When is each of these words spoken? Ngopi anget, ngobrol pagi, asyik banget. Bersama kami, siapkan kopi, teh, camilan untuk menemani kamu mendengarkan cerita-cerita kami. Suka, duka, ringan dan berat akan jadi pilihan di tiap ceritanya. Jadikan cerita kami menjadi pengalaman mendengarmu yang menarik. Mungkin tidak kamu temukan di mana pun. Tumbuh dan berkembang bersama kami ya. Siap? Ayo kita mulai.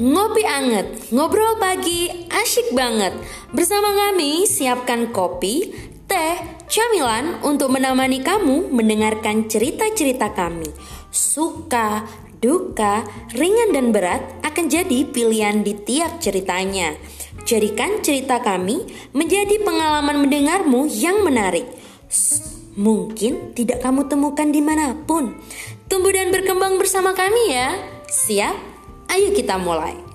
Ngopi 0.00 0.48
anget, 0.48 1.12
ngobrol 1.12 1.60
pagi, 1.60 2.08
asyik 2.32 2.72
banget. 2.72 3.12
Bersama 3.52 3.92
kami, 3.92 4.48
siapkan 4.48 5.12
kopi, 5.12 5.76
teh, 6.08 6.40
camilan 6.72 7.36
untuk 7.44 7.68
menemani 7.68 8.24
kamu 8.24 8.72
mendengarkan 8.72 9.44
cerita-cerita 9.44 10.32
kami. 10.32 10.72
Suka, 11.12 12.08
duka, 12.40 13.04
ringan 13.36 13.76
dan 13.76 13.92
berat 13.92 14.24
akan 14.40 14.72
jadi 14.72 15.04
pilihan 15.04 15.60
di 15.60 15.76
tiap 15.76 16.16
ceritanya. 16.16 16.96
Jadikan 17.44 18.00
cerita 18.00 18.40
kami 18.40 18.88
menjadi 19.12 19.60
pengalaman 19.60 20.16
mendengarmu 20.24 20.88
yang 20.88 21.20
menarik. 21.28 21.68
Mungkin 22.72 23.52
tidak 23.52 23.84
kamu 23.84 24.08
temukan 24.08 24.48
di 24.48 24.64
mana 24.64 24.96
pun. 24.96 25.36
Tumbuh 25.92 26.16
dan 26.16 26.32
berkembang 26.32 26.80
bersama 26.80 27.12
kami 27.12 27.52
ya. 27.52 27.76
Siap? 28.08 28.70
Ayo 29.10 29.34
kita 29.34 29.58
mulai. 29.58 30.09